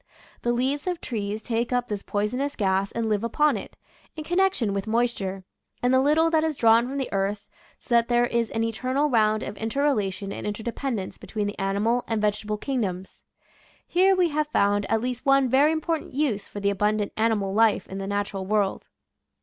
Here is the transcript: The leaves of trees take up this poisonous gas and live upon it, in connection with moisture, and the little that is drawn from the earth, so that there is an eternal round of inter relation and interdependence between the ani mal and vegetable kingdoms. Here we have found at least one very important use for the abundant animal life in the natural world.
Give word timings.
The 0.41 0.51
leaves 0.51 0.87
of 0.87 0.99
trees 0.99 1.43
take 1.43 1.71
up 1.71 1.87
this 1.87 2.01
poisonous 2.01 2.55
gas 2.55 2.91
and 2.91 3.07
live 3.07 3.23
upon 3.23 3.55
it, 3.55 3.77
in 4.15 4.23
connection 4.23 4.73
with 4.73 4.87
moisture, 4.87 5.43
and 5.83 5.93
the 5.93 5.99
little 6.01 6.31
that 6.31 6.43
is 6.43 6.55
drawn 6.55 6.87
from 6.87 6.97
the 6.97 7.13
earth, 7.13 7.45
so 7.77 7.93
that 7.93 8.07
there 8.07 8.25
is 8.25 8.49
an 8.49 8.63
eternal 8.63 9.11
round 9.11 9.43
of 9.43 9.55
inter 9.57 9.83
relation 9.83 10.31
and 10.31 10.47
interdependence 10.47 11.19
between 11.19 11.45
the 11.45 11.59
ani 11.59 11.81
mal 11.81 12.03
and 12.07 12.19
vegetable 12.19 12.57
kingdoms. 12.57 13.21
Here 13.85 14.15
we 14.15 14.29
have 14.29 14.47
found 14.47 14.87
at 14.87 15.01
least 15.01 15.23
one 15.23 15.47
very 15.47 15.71
important 15.71 16.15
use 16.15 16.47
for 16.47 16.59
the 16.59 16.71
abundant 16.71 17.11
animal 17.15 17.53
life 17.53 17.85
in 17.87 17.99
the 17.99 18.07
natural 18.07 18.43
world. 18.43 18.87